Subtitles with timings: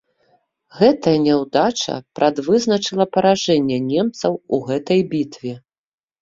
[0.77, 5.53] Гэтая няўдача прадвызначыла паражэнне немцаў у гэтай бітве.